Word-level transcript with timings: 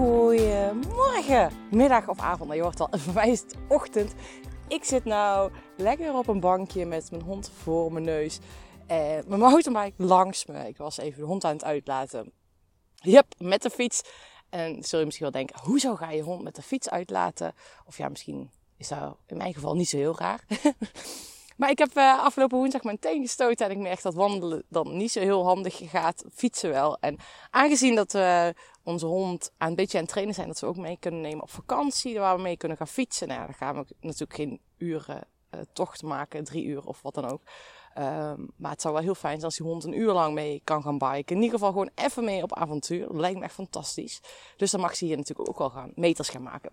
Goedemorgen, 0.00 1.52
middag 1.70 2.08
of 2.08 2.20
avond. 2.20 2.54
Je 2.54 2.62
hoort 2.62 2.80
al, 2.80 2.88
voor 2.90 3.14
mij 3.14 3.30
is 3.30 3.40
het 3.40 3.54
ochtend. 3.68 4.14
Ik 4.68 4.84
zit 4.84 5.04
nou 5.04 5.52
lekker 5.76 6.14
op 6.14 6.28
een 6.28 6.40
bankje 6.40 6.86
met 6.86 7.10
mijn 7.10 7.22
hond 7.22 7.50
voor 7.62 7.92
mijn 7.92 8.04
neus. 8.04 8.38
En 8.86 9.24
mijn 9.28 9.40
motorbike 9.40 10.04
langs 10.04 10.46
me. 10.46 10.68
Ik 10.68 10.76
was 10.76 10.98
even 10.98 11.20
de 11.20 11.26
hond 11.26 11.44
aan 11.44 11.52
het 11.52 11.64
uitlaten. 11.64 12.32
Yep, 12.94 13.26
met 13.38 13.62
de 13.62 13.70
fiets. 13.70 14.02
En 14.48 14.84
zul 14.84 14.98
je 14.98 15.04
misschien 15.04 15.30
wel 15.32 15.42
denken, 15.42 15.60
hoezo 15.64 15.96
ga 15.96 16.10
je 16.10 16.22
hond 16.22 16.42
met 16.42 16.54
de 16.54 16.62
fiets 16.62 16.90
uitlaten? 16.90 17.54
Of 17.86 17.98
ja, 17.98 18.08
misschien 18.08 18.50
is 18.76 18.88
dat 18.88 19.16
in 19.26 19.36
mijn 19.36 19.54
geval 19.54 19.74
niet 19.74 19.88
zo 19.88 19.96
heel 19.96 20.18
raar. 20.18 20.44
Maar 21.60 21.70
ik 21.70 21.78
heb 21.78 21.96
uh, 21.96 22.24
afgelopen 22.24 22.58
woensdag 22.58 22.82
mijn 22.82 22.98
teen 22.98 23.22
gestoten 23.22 23.66
en 23.66 23.72
ik 23.72 23.78
merk 23.78 24.02
dat 24.02 24.14
wandelen 24.14 24.62
dan 24.68 24.96
niet 24.96 25.12
zo 25.12 25.20
heel 25.20 25.44
handig 25.44 25.80
gaat. 25.90 26.24
Fietsen 26.34 26.70
wel. 26.70 26.98
En 27.00 27.16
aangezien 27.50 27.94
dat 27.94 28.12
we 28.12 28.54
onze 28.82 29.06
hond 29.06 29.52
aan 29.56 29.68
een 29.68 29.74
beetje 29.74 29.96
aan 29.96 30.02
het 30.02 30.12
trainen 30.12 30.34
zijn, 30.34 30.46
dat 30.46 30.60
we 30.60 30.66
ook 30.66 30.76
mee 30.76 30.96
kunnen 31.00 31.20
nemen 31.20 31.42
op 31.42 31.50
vakantie, 31.50 32.18
waar 32.18 32.36
we 32.36 32.42
mee 32.42 32.56
kunnen 32.56 32.76
gaan 32.76 32.88
fietsen. 32.88 33.28
Nou, 33.28 33.44
dan 33.44 33.54
gaan 33.54 33.74
we 33.74 33.94
natuurlijk 34.00 34.34
geen 34.34 34.60
uren 34.78 35.26
uh, 35.54 35.60
tocht 35.72 36.02
maken, 36.02 36.44
drie 36.44 36.64
uur 36.64 36.86
of 36.86 37.02
wat 37.02 37.14
dan 37.14 37.30
ook. 37.30 37.42
Um, 37.98 38.50
maar 38.56 38.70
het 38.70 38.80
zou 38.80 38.94
wel 38.94 39.02
heel 39.02 39.14
fijn 39.14 39.34
zijn 39.34 39.44
als 39.44 39.56
die 39.56 39.66
hond 39.66 39.84
een 39.84 39.98
uur 39.98 40.12
lang 40.12 40.34
mee 40.34 40.60
kan 40.64 40.82
gaan 40.82 40.98
biken. 40.98 41.36
In 41.36 41.42
ieder 41.42 41.58
geval 41.58 41.72
gewoon 41.72 41.90
even 41.94 42.24
mee 42.24 42.42
op 42.42 42.54
avontuur. 42.54 43.06
Dat 43.06 43.16
lijkt 43.16 43.38
me 43.38 43.44
echt 43.44 43.54
fantastisch. 43.54 44.20
Dus 44.56 44.70
dan 44.70 44.80
mag 44.80 44.96
ze 44.96 45.04
hier 45.04 45.16
natuurlijk 45.16 45.48
ook 45.48 45.58
wel 45.58 45.70
gaan 45.70 45.92
meters 45.94 46.28
gaan 46.28 46.42
maken 46.42 46.72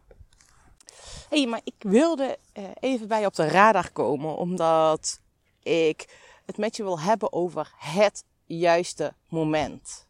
hey, 1.30 1.48
maar 1.48 1.62
ik 1.64 1.76
wilde 1.80 2.38
uh, 2.54 2.64
even 2.80 3.08
bij 3.08 3.20
je 3.20 3.26
op 3.26 3.36
de 3.36 3.48
radar 3.48 3.92
komen, 3.92 4.36
omdat 4.36 5.20
ik 5.64 6.08
het 6.46 6.58
met 6.58 6.76
je 6.76 6.84
wil 6.84 7.00
hebben 7.00 7.34
over 7.34 7.74
het 7.78 8.24
juiste 8.46 9.14
moment. 9.30 10.08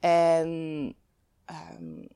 En, 0.00 0.94
um, 1.50 2.08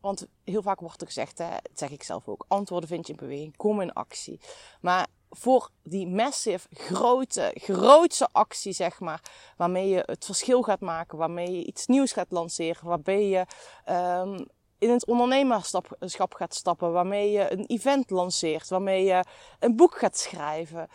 want 0.00 0.26
heel 0.44 0.62
vaak 0.62 0.80
wordt 0.80 1.00
er 1.00 1.06
gezegd, 1.06 1.38
hè, 1.38 1.50
dat 1.50 1.78
zeg 1.78 1.90
ik 1.90 2.02
zelf 2.02 2.28
ook, 2.28 2.44
antwoorden 2.48 2.88
vind 2.88 3.06
je 3.06 3.12
in 3.12 3.18
beweging, 3.18 3.56
kom 3.56 3.80
in 3.80 3.92
actie. 3.92 4.40
Maar 4.80 5.06
voor 5.30 5.70
die 5.82 6.06
massive, 6.06 6.68
grote, 6.70 7.50
grootse 7.54 8.28
actie, 8.32 8.72
zeg 8.72 9.00
maar, 9.00 9.22
waarmee 9.56 9.88
je 9.88 10.02
het 10.06 10.24
verschil 10.24 10.62
gaat 10.62 10.80
maken, 10.80 11.18
waarmee 11.18 11.50
je 11.50 11.64
iets 11.64 11.86
nieuws 11.86 12.12
gaat 12.12 12.30
lanceren, 12.30 12.86
waarbij 12.86 13.28
je 13.28 13.46
um, 13.92 14.46
in 14.78 14.90
het 14.90 15.06
ondernemerschap 15.06 16.34
gaat 16.34 16.54
stappen, 16.54 16.92
waarmee 16.92 17.30
je 17.30 17.52
een 17.52 17.66
event 17.66 18.10
lanceert, 18.10 18.68
waarmee 18.68 19.04
je 19.04 19.24
een 19.58 19.76
boek 19.76 19.98
gaat 19.98 20.18
schrijven. 20.18 20.88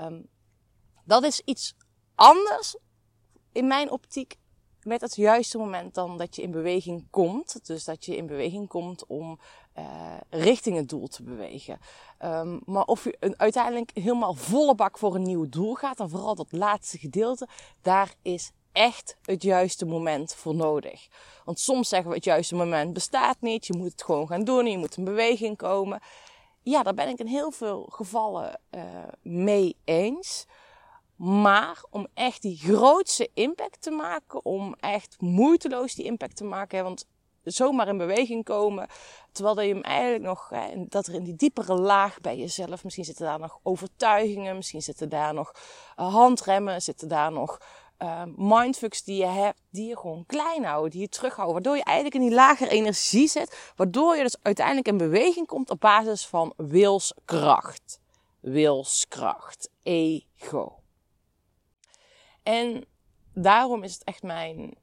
Um, 0.00 0.28
dat 1.04 1.22
is 1.22 1.40
iets 1.40 1.74
anders 2.14 2.76
in 3.52 3.66
mijn 3.66 3.90
optiek 3.90 4.36
met 4.86 5.00
het 5.00 5.16
juiste 5.16 5.58
moment 5.58 5.94
dan 5.94 6.18
dat 6.18 6.36
je 6.36 6.42
in 6.42 6.50
beweging 6.50 7.06
komt. 7.10 7.66
Dus 7.66 7.84
dat 7.84 8.04
je 8.04 8.16
in 8.16 8.26
beweging 8.26 8.68
komt 8.68 9.06
om 9.06 9.38
uh, 9.78 9.84
richting 10.30 10.76
het 10.76 10.88
doel 10.88 11.08
te 11.08 11.22
bewegen. 11.22 11.78
Um, 12.24 12.60
maar 12.64 12.84
of 12.84 13.04
je 13.04 13.16
een, 13.20 13.38
uiteindelijk 13.38 13.90
helemaal 13.94 14.34
volle 14.34 14.74
bak 14.74 14.98
voor 14.98 15.14
een 15.14 15.22
nieuw 15.22 15.48
doel 15.48 15.74
gaat, 15.74 16.00
en 16.00 16.10
vooral 16.10 16.34
dat 16.34 16.52
laatste 16.52 16.98
gedeelte, 16.98 17.48
daar 17.82 18.14
is 18.22 18.50
echt 18.72 19.16
het 19.22 19.42
juiste 19.42 19.86
moment 19.86 20.34
voor 20.34 20.54
nodig. 20.54 21.08
Want 21.44 21.60
soms 21.60 21.88
zeggen 21.88 22.08
we 22.08 22.16
het 22.16 22.24
juiste 22.24 22.54
moment 22.54 22.92
bestaat 22.92 23.36
niet. 23.40 23.66
Je 23.66 23.76
moet 23.76 23.90
het 23.92 24.02
gewoon 24.02 24.26
gaan 24.26 24.44
doen. 24.44 24.66
Je 24.66 24.78
moet 24.78 24.96
in 24.96 25.04
beweging 25.04 25.56
komen. 25.56 26.00
Ja, 26.62 26.82
daar 26.82 26.94
ben 26.94 27.08
ik 27.08 27.18
in 27.18 27.26
heel 27.26 27.50
veel 27.50 27.86
gevallen 27.90 28.60
uh, 28.70 28.82
mee 29.22 29.76
eens. 29.84 30.46
Maar 31.16 31.84
om 31.90 32.06
echt 32.14 32.42
die 32.42 32.56
grootste 32.56 33.30
impact 33.34 33.82
te 33.82 33.90
maken, 33.90 34.44
om 34.44 34.74
echt 34.80 35.16
moeiteloos 35.20 35.94
die 35.94 36.04
impact 36.04 36.36
te 36.36 36.44
maken, 36.44 36.84
want 36.84 37.06
zomaar 37.42 37.88
in 37.88 37.96
beweging 37.96 38.44
komen, 38.44 38.88
terwijl 39.32 39.60
je 39.60 39.74
hem 39.74 39.82
eigenlijk 39.82 40.24
nog, 40.24 40.52
dat 40.88 41.06
er 41.06 41.14
in 41.14 41.24
die 41.24 41.36
diepere 41.36 41.74
laag 41.74 42.20
bij 42.20 42.36
jezelf, 42.36 42.84
misschien 42.84 43.04
zitten 43.04 43.26
daar 43.26 43.38
nog 43.38 43.58
overtuigingen, 43.62 44.56
misschien 44.56 44.82
zitten 44.82 45.08
daar 45.08 45.34
nog 45.34 45.52
uh, 45.96 46.14
handremmen, 46.14 46.82
zitten 46.82 47.08
daar 47.08 47.32
nog 47.32 47.58
uh, 47.98 48.22
mindfucks 48.36 49.04
die 49.04 49.16
je 49.16 49.26
hebt, 49.26 49.60
die 49.70 49.88
je 49.88 49.98
gewoon 49.98 50.24
klein 50.26 50.64
houden, 50.64 50.90
die 50.90 51.00
je 51.00 51.08
terughouden. 51.08 51.54
Waardoor 51.54 51.76
je 51.76 51.84
eigenlijk 51.84 52.16
in 52.16 52.28
die 52.28 52.34
lagere 52.34 52.70
energie 52.70 53.28
zit. 53.28 53.72
Waardoor 53.76 54.16
je 54.16 54.22
dus 54.22 54.36
uiteindelijk 54.42 54.88
in 54.88 54.96
beweging 54.96 55.46
komt 55.46 55.70
op 55.70 55.80
basis 55.80 56.26
van 56.26 56.52
wilskracht. 56.56 58.00
Wilskracht. 58.40 59.70
Ego. 59.82 60.80
En 62.46 62.84
daarom 63.34 63.82
is 63.82 63.94
het 63.94 64.04
echt 64.04 64.22
mijn. 64.22 64.74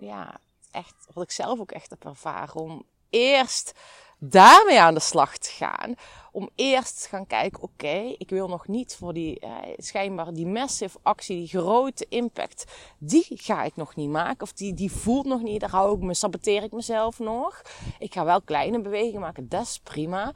Ja, 0.00 0.40
echt 0.70 1.06
wat 1.12 1.24
ik 1.24 1.30
zelf 1.30 1.60
ook 1.60 1.72
echt 1.72 1.90
heb 1.90 2.04
ervaren. 2.04 2.54
Om 2.54 2.82
eerst 3.10 3.72
daarmee 4.18 4.80
aan 4.80 4.94
de 4.94 5.00
slag 5.00 5.38
te 5.38 5.50
gaan. 5.50 5.94
Om 6.32 6.50
eerst 6.54 7.02
te 7.02 7.08
gaan 7.08 7.26
kijken, 7.26 7.62
oké, 7.62 8.14
ik 8.18 8.30
wil 8.30 8.48
nog 8.48 8.68
niet 8.68 8.96
voor 8.96 9.12
die 9.12 9.40
eh, 9.40 9.50
schijnbaar 9.76 10.32
die 10.32 10.46
massive 10.46 10.98
actie, 11.02 11.36
die 11.36 11.48
grote 11.48 12.06
impact, 12.08 12.64
die 12.98 13.26
ga 13.28 13.62
ik 13.62 13.76
nog 13.76 13.96
niet 13.96 14.10
maken. 14.10 14.42
Of 14.42 14.52
die, 14.52 14.74
die 14.74 14.92
voelt 14.92 15.26
nog 15.26 15.42
niet, 15.42 15.60
daar 15.60 15.70
hou 15.70 15.96
ik 15.96 16.02
me, 16.02 16.14
saboteer 16.14 16.62
ik 16.62 16.72
mezelf 16.72 17.18
nog. 17.18 17.62
Ik 17.98 18.12
ga 18.12 18.24
wel 18.24 18.42
kleine 18.42 18.80
bewegingen 18.80 19.20
maken, 19.20 19.48
dat 19.48 19.62
is 19.62 19.78
prima. 19.78 20.32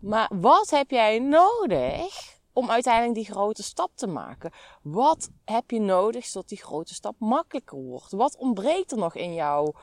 Maar 0.00 0.30
wat 0.34 0.70
heb 0.70 0.90
jij 0.90 1.18
nodig 1.18 2.31
om 2.52 2.70
uiteindelijk 2.70 3.14
die 3.14 3.34
grote 3.34 3.62
stap 3.62 3.90
te 3.94 4.06
maken? 4.06 4.52
Wat 4.82 5.30
heb 5.44 5.70
je 5.70 5.80
nodig 5.80 6.24
zodat 6.24 6.48
die 6.48 6.62
grote 6.62 6.94
stap 6.94 7.14
makkelijker 7.18 7.78
wordt? 7.78 8.12
Wat 8.12 8.36
ontbreekt 8.36 8.92
er 8.92 8.98
nog 8.98 9.14
in 9.14 9.34
jou? 9.34 9.74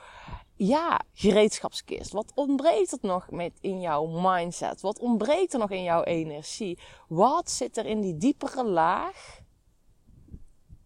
ja, 0.66 1.00
gereedschapskist? 1.12 2.12
Wat 2.12 2.32
ontbreekt 2.34 2.92
er 2.92 2.98
nog 3.00 3.30
met 3.30 3.58
in 3.60 3.80
jouw 3.80 4.06
mindset? 4.06 4.80
Wat 4.80 4.98
ontbreekt 4.98 5.52
er 5.52 5.58
nog 5.58 5.70
in 5.70 5.82
jouw 5.82 6.02
energie? 6.02 6.78
Wat 7.08 7.50
zit 7.50 7.76
er 7.76 7.86
in 7.86 8.00
die 8.00 8.16
diepere 8.16 8.64
laag 8.64 9.40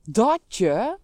dat 0.03 0.41
je 0.47 0.99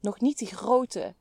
nog 0.00 0.20
niet 0.20 0.38
die 0.38 0.56
grote, 0.56 1.14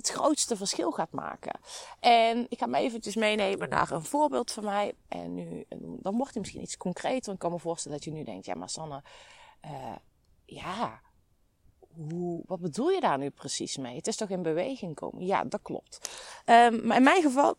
het 0.00 0.10
grootste 0.10 0.56
verschil 0.56 0.90
gaat 0.90 1.12
maken? 1.12 1.60
En 2.00 2.46
ik 2.48 2.58
ga 2.58 2.66
me 2.66 2.78
eventjes 2.78 3.14
meenemen 3.14 3.68
naar 3.68 3.90
een 3.90 4.04
voorbeeld 4.04 4.52
van 4.52 4.64
mij. 4.64 4.94
En 5.08 5.34
nu, 5.34 5.64
dan 5.78 6.16
wordt 6.16 6.34
het 6.34 6.38
misschien 6.38 6.62
iets 6.62 6.76
concreter. 6.76 7.24
Want 7.24 7.32
ik 7.34 7.38
kan 7.38 7.52
me 7.52 7.58
voorstellen 7.58 7.96
dat 7.96 8.06
je 8.06 8.12
nu 8.12 8.24
denkt, 8.24 8.46
ja 8.46 8.54
maar 8.54 8.70
Sanne, 8.70 9.02
uh, 9.64 9.96
ja 10.44 11.00
hoe, 11.94 12.42
wat 12.46 12.60
bedoel 12.60 12.90
je 12.90 13.00
daar 13.00 13.18
nu 13.18 13.30
precies 13.30 13.76
mee? 13.76 13.96
Het 13.96 14.06
is 14.06 14.16
toch 14.16 14.28
in 14.28 14.42
beweging 14.42 14.94
komen? 14.94 15.26
Ja, 15.26 15.44
dat 15.44 15.62
klopt. 15.62 16.10
Um, 16.46 16.86
maar 16.86 16.96
in 16.96 17.02
mijn 17.02 17.22
geval, 17.22 17.56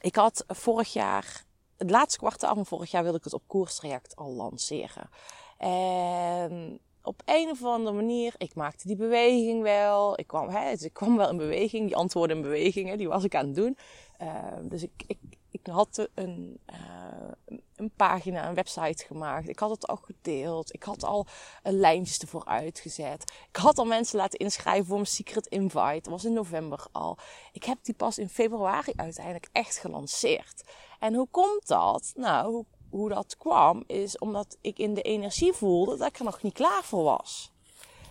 ik 0.00 0.16
had 0.16 0.44
vorig 0.46 0.92
jaar, 0.92 1.44
het 1.76 1.90
laatste 1.90 2.18
kwartaal 2.18 2.54
van 2.54 2.66
vorig 2.66 2.90
jaar 2.90 3.02
wilde 3.02 3.18
ik 3.18 3.24
het 3.24 3.32
op 3.32 3.42
koerstraject 3.46 4.16
al 4.16 4.30
lanceren. 4.32 5.10
En 5.58 6.80
op 7.02 7.22
een 7.24 7.50
of 7.50 7.64
andere 7.64 7.96
manier, 7.96 8.34
ik 8.38 8.54
maakte 8.54 8.86
die 8.86 8.96
beweging 8.96 9.62
wel. 9.62 10.18
Ik 10.18 10.26
kwam, 10.26 10.48
hè, 10.48 10.70
dus 10.70 10.82
ik 10.82 10.92
kwam 10.92 11.16
wel 11.16 11.30
in 11.30 11.36
beweging, 11.36 11.86
die 11.86 11.96
antwoorden 11.96 12.36
in 12.36 12.42
bewegingen, 12.42 12.98
die 12.98 13.08
was 13.08 13.24
ik 13.24 13.34
aan 13.34 13.46
het 13.46 13.54
doen. 13.54 13.76
Uh, 14.22 14.28
dus 14.62 14.82
ik, 14.82 15.04
ik, 15.06 15.18
ik 15.50 15.66
had 15.66 16.08
een, 16.14 16.58
uh, 16.70 17.56
een 17.76 17.90
pagina, 17.96 18.48
een 18.48 18.54
website 18.54 19.04
gemaakt. 19.04 19.48
Ik 19.48 19.58
had 19.58 19.70
het 19.70 19.86
al 19.86 19.96
gedeeld. 19.96 20.74
Ik 20.74 20.82
had 20.82 21.04
al 21.04 21.26
lijntjes 21.62 22.18
ervoor 22.18 22.44
uitgezet. 22.44 23.32
Ik 23.48 23.56
had 23.56 23.78
al 23.78 23.84
mensen 23.84 24.16
laten 24.16 24.38
inschrijven 24.38 24.86
voor 24.86 24.96
mijn 24.96 25.06
secret 25.06 25.46
invite. 25.46 26.00
Dat 26.02 26.12
was 26.12 26.24
in 26.24 26.32
november 26.32 26.86
al. 26.92 27.18
Ik 27.52 27.64
heb 27.64 27.78
die 27.82 27.94
pas 27.94 28.18
in 28.18 28.28
februari 28.28 28.92
uiteindelijk 28.96 29.48
echt 29.52 29.78
gelanceerd. 29.78 30.62
En 30.98 31.14
hoe 31.14 31.28
komt 31.30 31.66
dat? 31.66 32.12
Nou, 32.14 32.52
hoe, 32.52 32.64
hoe 32.92 33.08
dat 33.08 33.36
kwam 33.36 33.84
is 33.86 34.18
omdat 34.18 34.58
ik 34.60 34.78
in 34.78 34.94
de 34.94 35.02
energie 35.02 35.52
voelde 35.52 35.96
dat 35.96 36.08
ik 36.08 36.18
er 36.18 36.24
nog 36.24 36.42
niet 36.42 36.52
klaar 36.52 36.82
voor 36.82 37.02
was. 37.02 37.52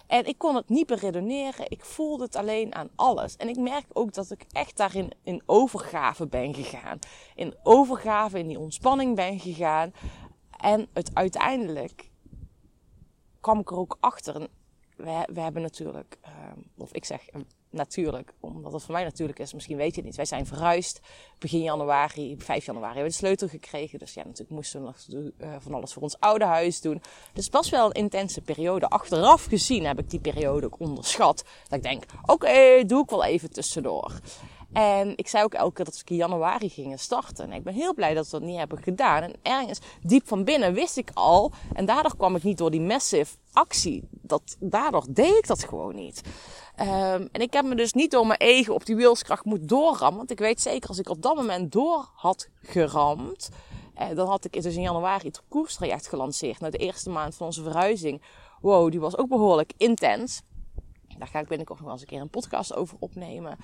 En 0.08 0.26
ik 0.26 0.38
kon 0.38 0.56
het 0.56 0.70
niet 0.70 0.88
beredeneren. 0.88 1.72
Ik 1.72 1.86
voelde 1.86 2.24
het 2.24 2.36
alleen 2.36 2.76
aan 2.76 2.90
alles. 2.96 3.36
En 3.36 3.50
ik 3.50 3.58
merk 3.58 3.86
ook 3.94 4.14
dat 4.14 4.32
ik 4.32 4.46
echt 4.52 4.78
daarin 4.78 5.12
in 5.24 5.44
overgave 5.46 6.28
ben 6.28 6.54
gegaan. 6.54 7.00
In 7.36 7.56
overgave, 7.64 8.40
in 8.40 8.48
die 8.48 8.60
ontspanning 8.60 9.16
ben 9.16 9.40
gegaan. 9.40 9.94
En 10.58 10.88
het 10.94 11.12
uiteindelijk 11.14 12.12
kwam 13.40 13.60
ik 13.60 13.72
er 13.72 13.78
ook 13.78 13.98
achter. 14.00 14.48
we, 14.96 15.28
we 15.34 15.40
hebben 15.40 15.62
natuurlijk, 15.62 16.18
uh, 16.26 16.32
of 16.78 16.94
ik 16.94 17.06
zeg 17.06 17.30
natuurlijk, 17.70 18.34
omdat 18.62 18.74
het 18.74 18.84
voor 18.84 18.94
mij 18.94 19.04
natuurlijk 19.04 19.40
is, 19.40 19.54
misschien 19.54 19.78
weet 19.78 19.90
je 19.90 19.96
het 19.96 20.06
niet. 20.06 20.16
Wij 20.16 20.26
zijn 20.26 20.46
verhuisd 20.46 21.00
begin 21.40 21.62
januari, 21.62 22.36
5 22.38 22.66
januari 22.66 22.94
hebben 22.94 23.12
we 23.12 23.20
de 23.20 23.26
sleutel 23.26 23.48
gekregen. 23.48 24.00
Dus 24.00 24.14
ja, 24.14 24.24
natuurlijk 24.24 24.50
moesten 24.50 24.80
we 24.80 24.86
nog 24.86 24.98
uh, 25.38 25.56
van 25.60 25.74
alles 25.74 25.94
voor 25.94 26.02
ons 26.02 26.20
oude 26.20 26.46
huis 26.46 26.82
doen. 26.82 27.02
Dus 27.34 27.46
het 27.46 27.54
was 27.54 27.70
wel 27.70 27.86
een 27.86 27.92
intense 27.92 28.42
periode. 28.42 28.88
Achteraf 28.88 29.46
gezien 29.46 29.86
heb 29.86 30.00
ik 30.00 30.10
die 30.10 30.20
periode 30.20 30.66
ook 30.66 30.80
onderschat. 30.80 31.44
Dat 31.68 31.78
ik 31.78 31.84
denk, 31.84 32.04
oké, 32.26 32.86
doe 32.86 33.04
ik 33.04 33.10
wel 33.10 33.24
even 33.24 33.52
tussendoor. 33.52 34.20
En 34.74 35.14
ik 35.18 35.28
zei 35.28 35.44
ook 35.44 35.54
elke 35.54 35.74
keer 35.74 35.86
dat 35.86 35.98
we 35.98 36.10
in 36.10 36.16
januari 36.16 36.70
gingen 36.70 37.00
starten. 37.00 37.46
En 37.46 37.54
ik 37.54 37.64
ben 37.64 37.74
heel 37.74 37.94
blij 37.94 38.14
dat 38.14 38.26
we 38.26 38.32
dat 38.32 38.48
niet 38.48 38.58
hebben 38.58 38.84
gedaan. 38.84 39.24
En 39.24 39.34
ergens 39.42 39.80
diep 40.02 40.28
van 40.28 40.44
binnen 40.44 40.74
wist 40.74 40.98
ik 40.98 41.10
al, 41.14 41.52
en 41.74 41.86
daardoor 41.86 42.18
kwam 42.18 42.36
ik 42.36 42.44
niet 42.44 42.58
door 42.58 42.72
die 42.72 42.82
massive 42.82 43.36
actie 43.54 44.04
dat, 44.12 44.58
daardoor 44.60 45.06
deed 45.10 45.38
ik 45.38 45.48
dat 45.48 45.64
gewoon 45.64 45.96
niet. 45.96 46.22
Um, 46.80 47.30
en 47.32 47.42
ik 47.42 47.54
heb 47.54 47.66
me 47.66 47.76
dus 47.76 47.94
niet 47.94 48.12
door 48.12 48.28
mijn 48.28 48.40
eigen 48.40 48.74
op 48.74 48.86
die 48.86 48.96
wilskracht 48.96 49.46
moeten 49.46 49.68
doorrammen. 49.68 50.18
Want 50.18 50.32
ik 50.32 50.40
weet 50.40 50.62
zeker, 50.62 50.90
als 50.90 51.00
ik 51.00 51.10
op 51.10 51.22
dat 51.22 51.36
moment 51.36 51.72
door 51.72 52.10
had 52.14 52.50
geramd, 52.62 53.50
eh, 53.96 54.16
dan 54.16 54.28
had 54.28 54.46
ik 54.46 54.62
dus 54.64 54.76
in 54.76 54.82
januari 54.82 55.28
het 55.28 55.42
koerstraject 55.48 56.08
gelanceerd. 56.08 56.60
Na 56.60 56.70
de 56.70 56.78
eerste 56.78 57.10
maand 57.10 57.36
van 57.36 57.46
onze 57.46 57.64
verhuizing. 57.64 58.22
Wow, 58.62 58.92
die 58.92 59.00
was 59.00 59.18
ook 59.18 59.30
behoorlijk 59.30 59.74
intens. 59.78 60.42
Daar 61.18 61.28
ga 61.28 61.40
ik 61.40 61.48
binnenkort 61.48 61.80
nog 61.80 61.88
wel 61.88 61.98
eens 61.98 62.02
een 62.02 62.14
keer 62.14 62.22
een 62.22 62.30
podcast 62.30 62.76
over 62.76 62.98
opnemen. 63.00 63.58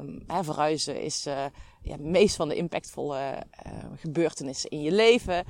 Um, 0.00 0.22
hè, 0.26 0.44
verhuizen 0.44 1.00
is 1.00 1.26
uh, 1.26 1.44
ja, 1.82 1.96
meest 1.98 2.36
van 2.36 2.48
de 2.48 2.54
impactvolle 2.54 3.42
uh, 3.66 3.72
gebeurtenissen 3.96 4.70
in 4.70 4.82
je 4.82 4.92
leven. 4.92 5.44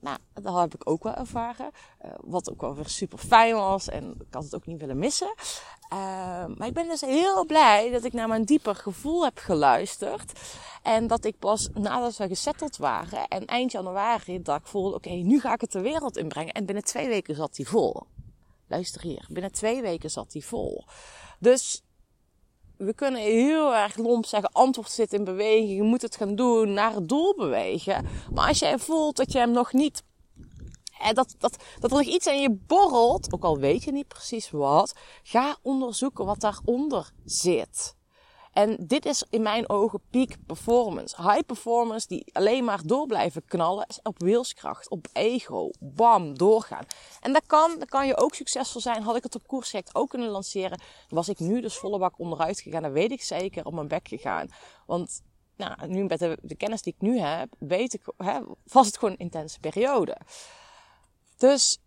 Nou, 0.00 0.18
dat 0.34 0.58
heb 0.58 0.74
ik 0.74 0.90
ook 0.90 1.02
wel 1.02 1.14
ervaren. 1.14 1.70
Uh, 2.04 2.10
wat 2.20 2.50
ook 2.50 2.60
wel 2.60 2.74
weer 2.74 2.88
super 2.88 3.18
fijn 3.18 3.54
was. 3.54 3.88
En 3.88 4.14
ik 4.18 4.34
had 4.34 4.44
het 4.44 4.54
ook 4.54 4.66
niet 4.66 4.80
willen 4.80 4.98
missen. 4.98 5.34
Ehm, 5.88 6.54
maar 6.56 6.66
ik 6.66 6.74
ben 6.74 6.88
dus 6.88 7.00
heel 7.00 7.46
blij 7.46 7.90
dat 7.90 8.04
ik 8.04 8.12
naar 8.12 8.28
mijn 8.28 8.44
dieper 8.44 8.74
gevoel 8.74 9.24
heb 9.24 9.38
geluisterd. 9.38 10.32
En 10.82 11.06
dat 11.06 11.24
ik 11.24 11.38
pas 11.38 11.68
nadat 11.74 12.16
we 12.16 12.28
gesetteld 12.28 12.76
waren 12.76 13.28
en 13.28 13.46
eind 13.46 13.72
januari 13.72 14.42
dat 14.42 14.60
ik 14.60 14.66
voelde, 14.66 14.96
oké, 14.96 15.10
nu 15.10 15.40
ga 15.40 15.54
ik 15.54 15.60
het 15.60 15.72
de 15.72 15.80
wereld 15.80 16.16
inbrengen. 16.16 16.52
En 16.52 16.66
binnen 16.66 16.84
twee 16.84 17.08
weken 17.08 17.34
zat 17.34 17.54
die 17.54 17.68
vol. 17.68 18.06
Luister 18.66 19.02
hier, 19.02 19.26
binnen 19.28 19.52
twee 19.52 19.82
weken 19.82 20.10
zat 20.10 20.32
die 20.32 20.44
vol. 20.44 20.84
Dus 21.38 21.82
we 22.84 22.94
kunnen 22.94 23.20
heel 23.20 23.74
erg 23.74 23.96
lomp 23.96 24.26
zeggen, 24.26 24.52
antwoord 24.52 24.90
zit 24.90 25.12
in 25.12 25.24
beweging, 25.24 25.70
je 25.70 25.82
moet 25.82 26.02
het 26.02 26.16
gaan 26.16 26.34
doen, 26.34 26.72
naar 26.72 26.94
het 26.94 27.08
doel 27.08 27.34
bewegen. 27.36 28.06
Maar 28.32 28.48
als 28.48 28.58
jij 28.58 28.78
voelt 28.78 29.16
dat 29.16 29.32
je 29.32 29.38
hem 29.38 29.50
nog 29.50 29.72
niet 29.72 30.02
dat, 31.12 31.34
dat, 31.38 31.56
dat 31.78 31.90
er 31.90 31.96
nog 31.96 32.06
iets 32.06 32.26
aan 32.26 32.40
je 32.40 32.50
borrelt, 32.66 33.32
ook 33.32 33.44
al 33.44 33.58
weet 33.58 33.84
je 33.84 33.92
niet 33.92 34.08
precies 34.08 34.50
wat, 34.50 34.94
ga 35.22 35.56
onderzoeken 35.62 36.24
wat 36.24 36.40
daaronder 36.40 37.10
zit. 37.24 37.94
En 38.52 38.76
dit 38.80 39.06
is 39.06 39.24
in 39.30 39.42
mijn 39.42 39.68
ogen 39.68 40.00
peak 40.10 40.30
performance. 40.46 41.22
High 41.22 41.46
performance 41.46 42.06
die 42.06 42.24
alleen 42.32 42.64
maar 42.64 42.80
door 42.84 43.06
blijven 43.06 43.44
knallen 43.44 43.86
op 44.02 44.18
wilskracht, 44.18 44.90
op 44.90 45.06
ego. 45.12 45.70
Bam, 45.80 46.38
doorgaan. 46.38 46.84
En 47.20 47.32
dat 47.32 47.46
kan, 47.46 47.78
dat 47.78 47.88
kan 47.88 48.06
je 48.06 48.16
ook 48.16 48.34
succesvol 48.34 48.80
zijn. 48.80 49.02
Had 49.02 49.16
ik 49.16 49.22
het 49.22 49.34
op 49.34 49.46
koersrecht 49.46 49.94
ook 49.94 50.10
kunnen 50.10 50.28
lanceren, 50.28 50.80
was 51.08 51.28
ik 51.28 51.38
nu 51.38 51.60
dus 51.60 51.76
volle 51.76 51.98
bak 51.98 52.18
onderuit 52.18 52.60
gegaan. 52.60 52.82
Dat 52.82 52.92
weet 52.92 53.10
ik 53.10 53.22
zeker 53.22 53.64
op 53.64 53.72
mijn 53.72 53.88
bek 53.88 54.08
gegaan. 54.08 54.48
Want 54.86 55.22
nou, 55.56 55.86
nu 55.86 56.04
met 56.04 56.18
de, 56.18 56.38
de 56.42 56.56
kennis 56.56 56.82
die 56.82 56.94
ik 56.98 57.00
nu 57.00 57.18
heb, 57.18 57.54
weet 57.58 57.94
ik, 57.94 58.02
hè, 58.16 58.40
was 58.64 58.86
het 58.86 58.98
gewoon 58.98 59.14
een 59.14 59.18
intense 59.18 59.60
periode. 59.60 60.16
Dus 61.36 61.78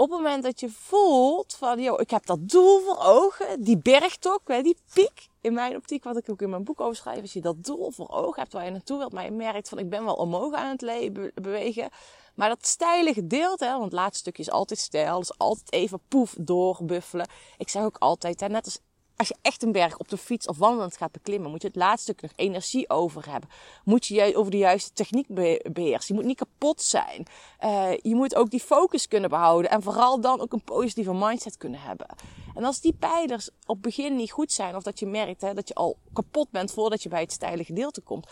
op 0.00 0.10
het 0.10 0.18
moment 0.18 0.42
dat 0.42 0.60
je 0.60 0.70
voelt 0.70 1.54
van, 1.54 1.82
joh, 1.82 2.00
ik 2.00 2.10
heb 2.10 2.26
dat 2.26 2.48
doel 2.48 2.80
voor 2.80 2.98
ogen, 2.98 3.62
die 3.62 3.78
bergtok, 3.78 4.46
die 4.46 4.76
piek, 4.94 5.28
in 5.40 5.54
mijn 5.54 5.76
optiek, 5.76 6.04
wat 6.04 6.16
ik 6.16 6.30
ook 6.30 6.42
in 6.42 6.50
mijn 6.50 6.64
boek 6.64 6.80
over 6.80 6.96
schrijf, 6.96 7.20
als 7.20 7.32
je 7.32 7.40
dat 7.40 7.64
doel 7.64 7.90
voor 7.90 8.08
ogen 8.08 8.40
hebt 8.40 8.52
waar 8.52 8.64
je 8.64 8.70
naartoe 8.70 8.98
wilt, 8.98 9.12
maar 9.12 9.24
je 9.24 9.30
merkt 9.30 9.68
van, 9.68 9.78
ik 9.78 9.88
ben 9.88 10.04
wel 10.04 10.14
omhoog 10.14 10.54
aan 10.54 10.76
het 10.76 11.34
bewegen, 11.34 11.88
maar 12.34 12.48
dat 12.48 12.66
steile 12.66 13.12
gedeelte, 13.12 13.64
hè, 13.64 13.70
want 13.70 13.84
het 13.84 13.92
laatste 13.92 14.18
stukje 14.18 14.42
is 14.42 14.50
altijd 14.50 14.78
stijl, 14.78 15.18
dus 15.18 15.38
altijd 15.38 15.72
even 15.72 16.00
poef 16.08 16.34
doorbuffelen. 16.38 17.28
Ik 17.58 17.68
zeg 17.68 17.82
ook 17.82 17.96
altijd, 17.98 18.40
hè, 18.40 18.48
net 18.48 18.64
als 18.64 18.80
als 19.20 19.28
je 19.28 19.36
echt 19.42 19.62
een 19.62 19.72
berg 19.72 19.98
op 19.98 20.08
de 20.08 20.16
fiets 20.16 20.46
of 20.46 20.58
wandelend 20.58 20.96
gaat 20.96 21.12
beklimmen, 21.12 21.50
moet 21.50 21.62
je 21.62 21.68
het 21.68 21.76
laatste 21.76 22.02
stuk 22.02 22.22
nog 22.22 22.30
energie 22.36 22.90
over 22.90 23.30
hebben. 23.30 23.50
Moet 23.84 24.06
je 24.06 24.36
over 24.36 24.50
de 24.50 24.56
juiste 24.56 24.92
techniek 24.92 25.26
beheersen. 25.72 26.14
Je 26.14 26.20
moet 26.20 26.24
niet 26.24 26.36
kapot 26.36 26.82
zijn. 26.82 27.26
Uh, 27.60 27.90
je 28.02 28.14
moet 28.14 28.34
ook 28.34 28.50
die 28.50 28.60
focus 28.60 29.08
kunnen 29.08 29.30
behouden. 29.30 29.70
En 29.70 29.82
vooral 29.82 30.20
dan 30.20 30.40
ook 30.40 30.52
een 30.52 30.64
positieve 30.64 31.14
mindset 31.14 31.56
kunnen 31.56 31.80
hebben. 31.80 32.06
En 32.54 32.64
als 32.64 32.80
die 32.80 32.92
pijlers 32.92 33.50
op 33.50 33.74
het 33.74 33.80
begin 33.80 34.16
niet 34.16 34.30
goed 34.30 34.52
zijn, 34.52 34.76
of 34.76 34.82
dat 34.82 34.98
je 34.98 35.06
merkt 35.06 35.40
hè, 35.40 35.54
dat 35.54 35.68
je 35.68 35.74
al 35.74 35.96
kapot 36.12 36.50
bent 36.50 36.72
voordat 36.72 37.02
je 37.02 37.08
bij 37.08 37.20
het 37.20 37.32
steile 37.32 37.64
gedeelte 37.64 38.00
komt, 38.00 38.28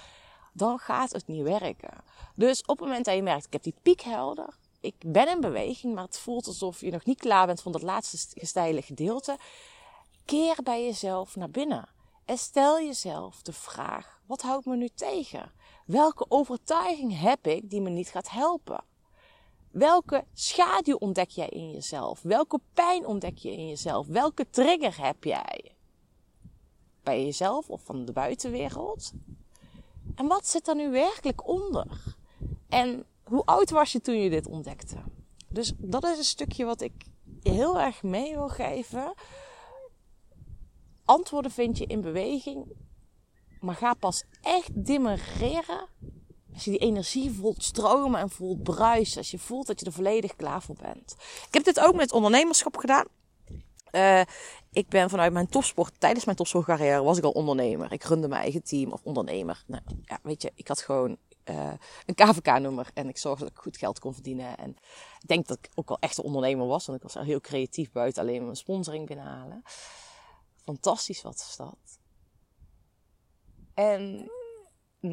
dan 0.53 0.79
gaat 0.79 1.13
het 1.13 1.27
niet 1.27 1.43
werken. 1.43 1.95
Dus 2.35 2.61
op 2.61 2.79
het 2.79 2.87
moment 2.87 3.05
dat 3.05 3.15
je 3.15 3.23
merkt, 3.23 3.47
ik 3.47 3.53
heb 3.53 3.63
die 3.63 3.75
piek 3.83 4.01
helder, 4.01 4.49
ik 4.81 4.95
ben 5.07 5.29
in 5.29 5.41
beweging, 5.41 5.95
maar 5.95 6.05
het 6.05 6.19
voelt 6.19 6.47
alsof 6.47 6.81
je 6.81 6.91
nog 6.91 7.05
niet 7.05 7.19
klaar 7.19 7.47
bent 7.47 7.63
van 7.63 7.73
dat 7.73 7.83
laatste 7.83 8.19
steile 8.35 8.83
gedeelte 8.83 9.37
Keer 10.29 10.57
bij 10.63 10.85
jezelf 10.85 11.37
naar 11.37 11.51
binnen 11.51 11.89
en 12.25 12.39
stel 12.39 12.81
jezelf 12.81 13.43
de 13.43 13.53
vraag: 13.53 14.21
wat 14.27 14.43
houdt 14.43 14.67
me 14.67 14.77
nu 14.77 14.89
tegen? 14.89 15.53
Welke 15.87 16.25
overtuiging 16.29 17.21
heb 17.21 17.47
ik 17.47 17.71
die 17.71 17.81
me 17.81 17.91
niet 17.91 18.09
gaat 18.09 18.31
helpen? 18.31 18.85
Welke 19.71 20.25
schaduw 20.35 20.97
ontdek 20.97 21.31
jij 21.31 21.49
in 21.49 21.71
jezelf? 21.71 22.23
Welke 22.23 22.61
pijn 22.73 23.07
ontdek 23.07 23.39
je 23.39 23.53
in 23.53 23.69
jezelf? 23.69 24.07
Welke 24.07 24.51
trigger 24.51 25.05
heb 25.07 25.25
jij? 25.25 25.77
Bij 27.03 27.25
jezelf 27.25 27.69
of 27.69 27.83
van 27.83 28.05
de 28.05 28.13
buitenwereld? 28.13 29.13
En 30.15 30.27
wat 30.27 30.47
zit 30.47 30.69
er 30.69 30.75
nu 30.75 30.91
werkelijk 30.91 31.49
onder? 31.49 32.17
En 32.69 33.05
hoe 33.25 33.45
oud 33.45 33.71
was 33.71 33.93
je 33.93 34.01
toen 34.01 34.19
je 34.21 34.31
dit 34.31 34.47
ontdekte? 34.47 34.97
Dus 35.49 35.73
dat 35.77 36.05
is 36.05 36.19
een 36.19 36.25
stukje 36.25 36.65
wat 36.65 36.81
ik 36.81 37.05
heel 37.43 37.81
erg 37.81 38.03
mee 38.03 38.35
wil 38.35 38.49
geven 38.49 39.15
antwoorden 41.09 41.51
vind 41.51 41.79
je 41.79 41.87
in 41.87 42.01
beweging. 42.01 42.73
Maar 43.61 43.75
ga 43.75 43.95
pas 43.95 44.25
echt 44.43 44.85
dimmereren 44.85 45.89
als 46.55 46.65
je 46.65 46.71
die 46.71 46.81
energie 46.81 47.31
voelt 47.31 47.63
stromen 47.63 48.21
en 48.21 48.31
voelt 48.31 48.63
bruisen. 48.63 49.19
Als 49.19 49.31
je 49.31 49.39
voelt 49.39 49.67
dat 49.67 49.81
je 49.81 49.87
er 49.87 49.93
volledig 49.93 50.37
klaar 50.37 50.63
voor 50.63 50.77
bent. 50.83 51.17
Ik 51.47 51.55
heb 51.55 51.65
dit 51.65 51.81
ook 51.81 51.95
met 51.95 52.13
ondernemerschap 52.13 52.77
gedaan. 52.77 53.07
Uh, 53.93 54.21
ik 54.73 54.89
ben 54.89 55.11
vanuit 55.11 55.33
mijn 55.33 55.49
topsport, 55.49 55.93
tijdens 55.99 56.25
mijn 56.25 56.37
topsportcarrière 56.37 57.03
was 57.03 57.19
ik 57.19 57.25
al 57.25 57.31
ondernemer. 57.31 57.93
Ik 57.93 58.03
runde 58.05 58.29
mijn 58.29 58.43
eigen 58.43 58.63
team 58.63 58.93
of 58.93 59.01
ondernemer. 59.03 59.65
Nou, 59.67 59.83
ja, 60.05 60.19
weet 60.23 60.43
je, 60.43 60.53
ik 60.55 60.69
had 60.69 60.81
gewoon 60.81 61.17
uh, 61.45 61.73
een 62.07 62.15
KVK-nummer 62.15 62.91
en 62.95 63.09
ik 63.09 63.19
zorgde 63.19 63.45
dat 63.45 63.53
ik 63.53 63.61
goed 63.61 63.77
geld 63.77 63.99
kon 63.99 64.15
verdienen. 64.15 64.57
En 64.57 64.71
ik 65.21 65.29
denk 65.29 65.47
dat 65.47 65.59
ik 65.59 65.69
ook 65.75 65.89
wel 65.89 65.99
echt 66.01 66.19
een 66.19 66.25
ondernemer 66.25 66.67
was, 66.67 66.87
want 66.87 66.99
ik 66.99 67.11
was 67.11 67.25
heel 67.25 67.41
creatief 67.41 67.93
buiten 67.93 68.23
alleen 68.23 68.45
mijn 68.45 68.57
sponsoring 68.57 69.07
binnenhalen. 69.07 69.63
Fantastisch 70.69 71.23
wat 71.23 71.35
is 71.35 71.57
dat. 71.57 71.99
En 73.75 74.31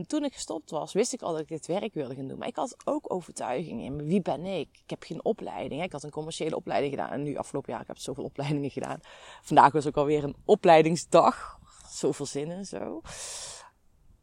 toen 0.07 0.23
ik 0.23 0.33
gestopt 0.33 0.69
was, 0.69 0.93
wist 0.93 1.13
ik 1.13 1.21
al 1.21 1.31
dat 1.31 1.41
ik 1.41 1.47
dit 1.47 1.65
werk 1.65 1.93
wilde 1.93 2.15
gaan 2.15 2.27
doen. 2.27 2.37
Maar 2.37 2.47
ik 2.47 2.55
had 2.55 2.75
ook 2.85 3.13
overtuiging 3.13 3.81
in 3.81 4.03
wie 4.03 4.21
ben 4.21 4.45
ik? 4.45 4.69
Ik 4.83 4.89
heb 4.89 5.03
geen 5.03 5.25
opleiding. 5.25 5.83
Ik 5.83 5.91
had 5.91 6.03
een 6.03 6.09
commerciële 6.09 6.55
opleiding 6.55 6.93
gedaan. 6.93 7.09
En 7.09 7.23
nu 7.23 7.37
afgelopen 7.37 7.71
jaar, 7.71 7.81
ik 7.81 7.87
heb 7.87 7.97
zoveel 7.97 8.23
opleidingen 8.23 8.69
gedaan. 8.69 8.99
Vandaag 9.41 9.71
was 9.71 9.87
ook 9.87 9.97
alweer 9.97 10.23
een 10.23 10.35
opleidingsdag. 10.45 11.59
Zoveel 11.89 12.25
zin 12.25 12.51
en 12.51 12.65
zo. 12.65 13.01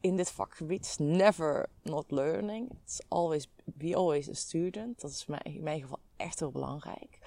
In 0.00 0.16
dit 0.16 0.30
vakgebied 0.30 0.84
is 0.84 0.96
never 0.98 1.68
not 1.82 2.10
learning. 2.10 2.70
It's 2.84 3.00
always, 3.08 3.48
be 3.64 3.96
always 3.96 4.28
a 4.28 4.34
student. 4.34 5.00
Dat 5.00 5.10
is 5.10 5.26
in 5.42 5.62
mijn 5.62 5.80
geval 5.80 6.00
echt 6.16 6.38
heel 6.38 6.50
belangrijk. 6.50 7.18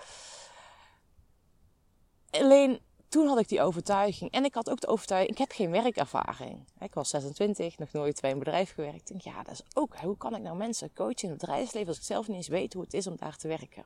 Alleen 2.29 2.79
toen 3.09 3.27
had 3.27 3.39
ik 3.39 3.47
die 3.47 3.61
overtuiging. 3.61 4.31
En 4.31 4.45
ik 4.45 4.53
had 4.53 4.69
ook 4.69 4.79
de 4.79 4.87
overtuiging, 4.87 5.31
ik 5.31 5.37
heb 5.37 5.51
geen 5.51 5.71
werkervaring. 5.71 6.65
Ik 6.79 6.93
was 6.93 7.09
26, 7.09 7.77
nog 7.77 7.91
nooit 7.91 8.21
bij 8.21 8.31
een 8.31 8.39
bedrijf 8.39 8.73
gewerkt. 8.73 8.99
Ik 8.99 9.07
denk, 9.07 9.21
ja, 9.21 9.43
dat 9.43 9.53
is 9.53 9.63
ook, 9.73 9.97
hoe 9.97 10.17
kan 10.17 10.35
ik 10.35 10.41
nou 10.41 10.57
mensen 10.57 10.93
coachen 10.93 11.23
in 11.23 11.29
het 11.29 11.39
bedrijfsleven 11.39 11.87
als 11.87 11.97
ik 11.97 12.03
zelf 12.03 12.27
niet 12.27 12.37
eens 12.37 12.47
weet 12.47 12.73
hoe 12.73 12.83
het 12.83 12.93
is 12.93 13.07
om 13.07 13.15
daar 13.17 13.37
te 13.37 13.47
werken? 13.47 13.85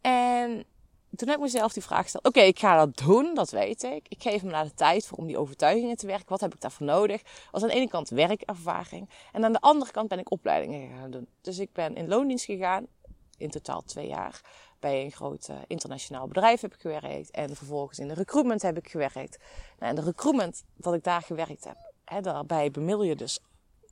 En 0.00 0.64
toen 1.16 1.28
heb 1.28 1.36
ik 1.36 1.42
mezelf 1.42 1.72
die 1.72 1.82
vraag 1.82 2.02
gesteld. 2.02 2.26
Oké, 2.26 2.40
ik 2.40 2.58
ga 2.58 2.76
dat 2.84 2.96
doen, 2.96 3.34
dat 3.34 3.50
weet 3.50 3.82
ik. 3.82 4.06
Ik 4.08 4.22
geef 4.22 4.42
me 4.42 4.50
naar 4.50 4.64
de 4.64 4.74
tijd 4.74 5.06
voor 5.06 5.18
om 5.18 5.26
die 5.26 5.38
overtuigingen 5.38 5.96
te 5.96 6.06
werken. 6.06 6.28
Wat 6.28 6.40
heb 6.40 6.54
ik 6.54 6.60
daarvoor 6.60 6.86
nodig? 6.86 7.22
Was 7.50 7.62
aan 7.62 7.68
de 7.68 7.74
ene 7.74 7.88
kant 7.88 8.08
werkervaring. 8.08 9.10
En 9.32 9.44
aan 9.44 9.52
de 9.52 9.60
andere 9.60 9.90
kant 9.90 10.08
ben 10.08 10.18
ik 10.18 10.30
opleidingen 10.30 10.98
gaan 10.98 11.10
doen. 11.10 11.28
Dus 11.40 11.58
ik 11.58 11.72
ben 11.72 11.96
in 11.96 12.08
loondienst 12.08 12.44
gegaan. 12.44 12.86
In 13.38 13.50
totaal 13.50 13.82
twee 13.82 14.06
jaar 14.06 14.40
bij 14.80 15.04
een 15.04 15.12
groot 15.12 15.48
uh, 15.48 15.56
internationaal 15.66 16.26
bedrijf 16.26 16.60
heb 16.60 16.74
ik 16.74 16.80
gewerkt. 16.80 17.30
En 17.30 17.56
vervolgens 17.56 17.98
in 17.98 18.08
de 18.08 18.14
recruitment 18.14 18.62
heb 18.62 18.76
ik 18.76 18.88
gewerkt. 18.88 19.38
Nou, 19.78 19.90
en 19.90 19.94
de 19.94 20.02
recruitment 20.02 20.64
dat 20.76 20.94
ik 20.94 21.04
daar 21.04 21.22
gewerkt 21.22 21.64
heb, 21.64 21.76
hè, 22.04 22.20
daarbij 22.20 22.70
bemiddel 22.70 23.04
je 23.04 23.16
dus 23.16 23.40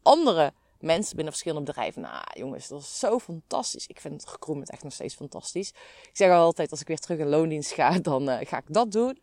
andere 0.03 0.53
mensen 0.81 1.15
binnen 1.15 1.33
verschillende 1.33 1.65
bedrijven. 1.65 2.03
Nou, 2.03 2.25
jongens, 2.33 2.69
dat 2.69 2.81
is 2.81 2.99
zo 2.99 3.19
fantastisch. 3.19 3.87
Ik 3.87 4.01
vind 4.01 4.21
het 4.21 4.31
recruitment 4.31 4.71
echt 4.71 4.83
nog 4.83 4.93
steeds 4.93 5.15
fantastisch. 5.15 5.69
Ik 6.03 6.11
zeg 6.13 6.31
altijd, 6.31 6.71
als 6.71 6.81
ik 6.81 6.87
weer 6.87 6.99
terug 6.99 7.19
in 7.19 7.29
loondienst 7.29 7.73
ga, 7.73 7.99
dan 7.99 8.29
uh, 8.29 8.39
ga 8.41 8.57
ik 8.57 8.73
dat 8.73 8.93
doen. 8.93 9.19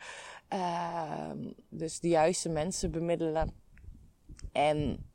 Uh, 0.54 1.32
dus 1.70 2.00
de 2.00 2.08
juiste 2.08 2.50
mensen 2.50 2.92
bemiddelen. 2.92 3.62
En 4.52 5.12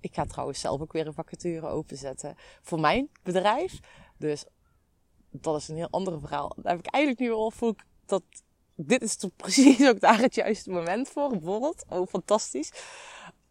ik 0.00 0.14
ga 0.14 0.24
trouwens 0.24 0.60
zelf 0.60 0.80
ook 0.80 0.92
weer 0.92 1.06
een 1.06 1.12
vacature 1.12 1.66
openzetten 1.66 2.34
voor 2.62 2.80
mijn 2.80 3.10
bedrijf. 3.22 3.78
Dus 4.16 4.44
dat 5.30 5.56
is 5.56 5.68
een 5.68 5.76
heel 5.76 5.90
ander 5.90 6.20
verhaal. 6.20 6.52
Daar 6.56 6.72
heb 6.72 6.86
ik 6.86 6.92
eigenlijk 6.92 7.24
nu 7.24 7.36
al 7.36 7.50
voel 7.50 7.70
ik 7.70 7.84
dat 8.06 8.22
dit 8.74 9.02
is 9.02 9.16
toch 9.16 9.36
precies 9.44 9.88
ook 9.88 10.00
daar 10.00 10.18
het 10.18 10.34
juiste 10.34 10.70
moment 10.70 11.08
voor. 11.08 11.28
Bijvoorbeeld. 11.30 11.84
Oh, 11.88 12.06
fantastisch. 12.06 12.72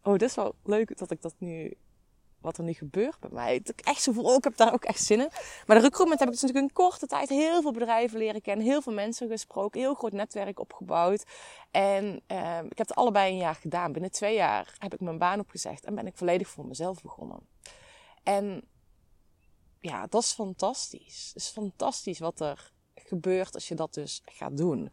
Oh, 0.04 0.12
dit 0.12 0.30
is 0.30 0.36
wel 0.36 0.56
leuk 0.64 0.98
dat 0.98 1.12
ik 1.12 1.22
dat 1.22 1.36
nu 1.38 1.78
wat 2.42 2.58
er 2.58 2.64
nu 2.64 2.74
gebeurt 2.74 3.20
bij 3.20 3.30
mij. 3.34 3.56
Ik 3.56 3.80
echt 3.80 4.02
zo 4.02 4.12
oh, 4.18 4.36
ik 4.36 4.44
heb 4.44 4.58
daar 4.58 4.74
ook 4.74 4.84
echt 4.84 5.04
zin 5.04 5.20
in. 5.20 5.30
Maar 5.66 5.78
de 5.78 5.84
recruitment 5.84 6.20
heb 6.20 6.28
ik 6.28 6.34
dus 6.34 6.42
natuurlijk 6.42 6.70
in 6.70 6.74
korte 6.74 7.08
tijd 7.08 7.30
heel 7.30 7.62
veel 7.62 7.72
bedrijven 7.72 8.18
leren 8.18 8.42
kennen. 8.42 8.66
Heel 8.66 8.82
veel 8.82 8.94
mensen 8.94 9.30
gesproken. 9.30 9.80
Heel 9.80 9.94
groot 9.94 10.12
netwerk 10.12 10.60
opgebouwd. 10.60 11.24
En 11.72 12.06
uh, 12.06 12.58
ik 12.58 12.78
heb 12.78 12.88
het 12.88 12.96
allebei 12.96 13.32
een 13.32 13.38
jaar 13.38 13.56
gedaan. 13.56 13.92
Binnen 13.92 14.12
twee 14.12 14.36
jaar 14.36 14.76
heb 14.78 14.94
ik 14.94 15.00
mijn 15.00 15.18
baan 15.18 15.40
opgezegd. 15.40 15.86
En 15.86 15.96
ben 15.96 16.08
ik 16.08 16.18
volledig 16.18 16.48
voor 16.48 16.66
mezelf 16.66 17.02
begonnen. 17.02 17.40
En 18.24 18.64
ja, 19.80 20.08
dat 20.08 20.22
is 20.22 20.32
fantastisch. 20.32 21.32
Het 21.34 21.44
is 21.44 21.50
fantastisch 21.50 22.20
wat 22.20 22.40
er 22.40 22.72
gebeurt 22.96 23.54
als 23.54 23.68
je 23.68 23.76
dat 23.76 23.94
dus 23.94 24.22
gaat 24.26 24.58
doen. 24.58 24.92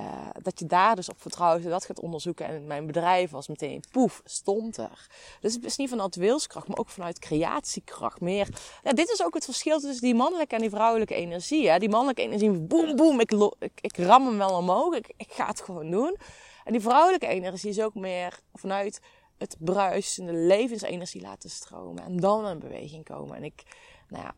Uh, 0.00 0.28
dat 0.42 0.58
je 0.58 0.66
daar 0.66 0.96
dus 0.96 1.08
op 1.08 1.20
vertrouwt, 1.20 1.62
dat 1.62 1.84
gaat 1.84 2.00
onderzoeken. 2.00 2.46
En 2.46 2.66
mijn 2.66 2.86
bedrijf 2.86 3.30
was 3.30 3.48
meteen, 3.48 3.82
poef, 3.90 4.20
stond 4.24 4.76
er. 4.76 5.06
Dus 5.40 5.54
het 5.54 5.64
is 5.64 5.76
niet 5.76 5.88
vanuit 5.88 6.16
wilskracht, 6.16 6.68
maar 6.68 6.78
ook 6.78 6.88
vanuit 6.88 7.18
creatiekracht. 7.18 8.20
Meer, 8.20 8.48
ja, 8.82 8.92
dit 8.92 9.10
is 9.10 9.24
ook 9.24 9.34
het 9.34 9.44
verschil 9.44 9.80
tussen 9.80 10.02
die 10.02 10.14
mannelijke 10.14 10.54
en 10.54 10.60
die 10.60 10.70
vrouwelijke 10.70 11.14
energie. 11.14 11.70
Hè? 11.70 11.78
Die 11.78 11.88
mannelijke 11.88 12.22
energie, 12.22 12.50
boem, 12.50 12.96
boem, 12.96 13.20
ik, 13.20 13.32
ik, 13.58 13.78
ik 13.80 13.96
ram 13.96 14.26
hem 14.26 14.38
wel 14.38 14.56
omhoog, 14.56 14.94
ik, 14.94 15.12
ik 15.16 15.32
ga 15.32 15.46
het 15.46 15.60
gewoon 15.60 15.90
doen. 15.90 16.16
En 16.64 16.72
die 16.72 16.80
vrouwelijke 16.80 17.26
energie 17.26 17.70
is 17.70 17.80
ook 17.80 17.94
meer 17.94 18.40
vanuit 18.52 19.00
het 19.38 19.56
bruisende 19.58 20.32
levensenergie 20.32 21.20
laten 21.20 21.50
stromen. 21.50 22.04
En 22.04 22.16
dan 22.16 22.46
in 22.46 22.58
beweging 22.58 23.04
komen. 23.04 23.36
En 23.36 23.44
ik, 23.44 23.62
nou 24.08 24.22
ja, 24.22 24.34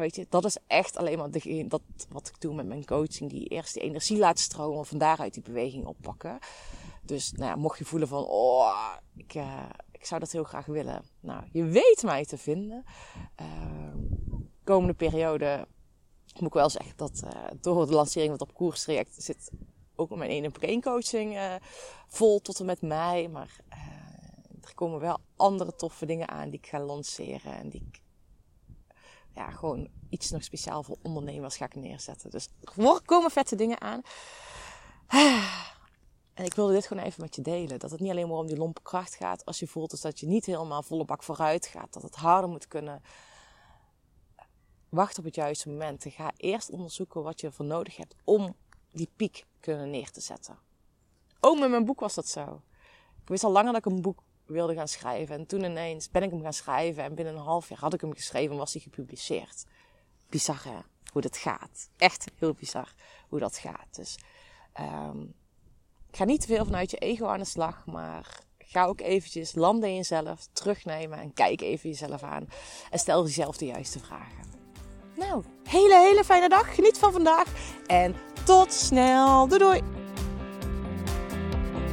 Weet 0.00 0.16
je, 0.16 0.26
dat 0.28 0.44
is 0.44 0.56
echt 0.66 0.96
alleen 0.96 1.18
maar 1.18 1.30
de, 1.30 1.64
dat, 1.68 1.82
wat 2.08 2.28
ik 2.28 2.40
doe 2.40 2.54
met 2.54 2.66
mijn 2.66 2.84
coaching. 2.84 3.30
Die 3.30 3.46
eerst 3.46 3.74
die 3.74 3.82
energie 3.82 4.18
laat 4.18 4.38
stromen. 4.38 4.86
Van 4.86 4.98
daaruit 4.98 5.34
die 5.34 5.42
beweging 5.42 5.86
oppakken. 5.86 6.38
Dus 7.02 7.32
nou 7.32 7.50
ja, 7.50 7.56
mocht 7.56 7.78
je 7.78 7.84
voelen 7.84 8.08
van, 8.08 8.24
oh, 8.24 8.94
ik, 9.16 9.34
uh, 9.34 9.68
ik 9.92 10.06
zou 10.06 10.20
dat 10.20 10.32
heel 10.32 10.44
graag 10.44 10.66
willen. 10.66 11.02
Nou, 11.20 11.44
je 11.52 11.64
weet 11.64 12.02
mij 12.02 12.24
te 12.24 12.38
vinden. 12.38 12.84
Uh, 13.40 13.94
komende 14.64 14.94
periode 14.94 15.66
moet 16.34 16.48
ik 16.48 16.52
wel 16.52 16.70
zeggen 16.70 16.92
dat 16.96 17.22
uh, 17.24 17.30
door 17.60 17.86
de 17.86 17.92
lancering 17.92 18.30
van 18.30 18.38
het 18.38 18.48
op 18.48 18.54
koers 18.54 18.82
traject 18.82 19.22
zit 19.22 19.50
ook 19.96 20.16
mijn 20.16 20.30
één 20.30 20.46
op 20.46 20.58
één 20.58 20.80
coaching 20.80 21.34
uh, 21.34 21.54
vol 22.08 22.40
tot 22.40 22.60
en 22.60 22.66
met 22.66 22.82
mij. 22.82 23.28
Maar 23.28 23.56
er 24.62 24.74
komen 24.74 25.00
wel 25.00 25.18
andere 25.36 25.74
toffe 25.74 26.06
dingen 26.06 26.28
aan 26.28 26.50
die 26.50 26.58
ik 26.58 26.66
ga 26.66 26.80
lanceren. 26.80 27.52
En 27.52 27.68
die 27.68 27.86
ik 27.92 28.00
ja, 29.34 29.50
gewoon 29.50 29.88
iets 30.08 30.30
nog 30.30 30.44
speciaal 30.44 30.82
voor 30.82 30.96
ondernemers 31.02 31.56
ga 31.56 31.64
ik 31.64 31.74
neerzetten. 31.74 32.30
Dus 32.30 32.48
er 32.60 33.00
komen 33.04 33.30
vette 33.30 33.56
dingen 33.56 33.80
aan. 33.80 34.02
En 36.34 36.46
ik 36.46 36.54
wilde 36.54 36.72
dit 36.72 36.86
gewoon 36.86 37.04
even 37.04 37.22
met 37.22 37.34
je 37.34 37.42
delen. 37.42 37.78
Dat 37.78 37.90
het 37.90 38.00
niet 38.00 38.10
alleen 38.10 38.28
maar 38.28 38.36
om 38.36 38.46
die 38.46 38.56
lompe 38.56 38.82
kracht 38.82 39.14
gaat. 39.14 39.44
Als 39.44 39.58
je 39.58 39.66
voelt 39.66 39.90
dus 39.90 40.00
dat 40.00 40.20
je 40.20 40.26
niet 40.26 40.46
helemaal 40.46 40.82
volle 40.82 41.04
bak 41.04 41.22
vooruit 41.22 41.66
gaat. 41.66 41.92
Dat 41.92 42.02
het 42.02 42.14
harder 42.14 42.50
moet 42.50 42.68
kunnen. 42.68 43.02
Wacht 44.88 45.18
op 45.18 45.24
het 45.24 45.34
juiste 45.34 45.68
moment. 45.68 46.04
ga 46.08 46.32
eerst 46.36 46.70
onderzoeken 46.70 47.22
wat 47.22 47.40
je 47.40 47.46
ervoor 47.46 47.66
nodig 47.66 47.96
hebt 47.96 48.14
om 48.24 48.54
die 48.90 49.10
piek 49.16 49.44
kunnen 49.60 49.90
neer 49.90 50.10
te 50.10 50.20
zetten. 50.20 50.58
Ook 51.40 51.58
met 51.58 51.70
mijn 51.70 51.84
boek 51.84 52.00
was 52.00 52.14
dat 52.14 52.28
zo. 52.28 52.62
Ik 53.22 53.28
wist 53.28 53.44
al 53.44 53.52
langer 53.52 53.72
dat 53.72 53.86
ik 53.86 53.92
een 53.92 54.02
boek 54.02 54.22
wilde 54.50 54.74
gaan 54.74 54.88
schrijven. 54.88 55.36
En 55.36 55.46
toen 55.46 55.64
ineens 55.64 56.10
ben 56.10 56.22
ik 56.22 56.30
hem 56.30 56.42
gaan 56.42 56.52
schrijven. 56.52 57.04
En 57.04 57.14
binnen 57.14 57.34
een 57.34 57.40
half 57.40 57.68
jaar 57.68 57.78
had 57.78 57.94
ik 57.94 58.00
hem 58.00 58.14
geschreven 58.14 58.50
en 58.50 58.58
was 58.58 58.72
hij 58.72 58.82
gepubliceerd. 58.82 59.64
Bizar 60.28 60.64
hè, 60.64 60.78
hoe 61.12 61.22
dat 61.22 61.36
gaat. 61.36 61.88
Echt 61.96 62.26
heel 62.38 62.54
bizar 62.54 62.94
hoe 63.28 63.38
dat 63.38 63.56
gaat. 63.56 63.86
Dus 63.90 64.18
um, 64.80 65.34
ga 66.10 66.24
niet 66.24 66.40
te 66.40 66.46
veel 66.46 66.64
vanuit 66.64 66.90
je 66.90 66.96
ego 66.96 67.26
aan 67.26 67.38
de 67.38 67.44
slag. 67.44 67.86
Maar 67.86 68.44
ga 68.58 68.84
ook 68.84 69.00
eventjes 69.00 69.54
landen 69.54 69.88
in 69.88 69.96
jezelf. 69.96 70.46
Terugnemen 70.52 71.18
en 71.18 71.32
kijk 71.32 71.60
even 71.60 71.88
jezelf 71.88 72.22
aan. 72.22 72.48
En 72.90 72.98
stel 72.98 73.24
jezelf 73.24 73.56
de 73.56 73.66
juiste 73.66 73.98
vragen. 73.98 74.58
Nou, 75.16 75.44
hele, 75.64 75.98
hele 75.98 76.24
fijne 76.24 76.48
dag. 76.48 76.74
Geniet 76.74 76.98
van 76.98 77.12
vandaag. 77.12 77.46
En 77.86 78.14
tot 78.44 78.72
snel. 78.72 79.48
Doei 79.48 79.58
doei. 79.58 79.99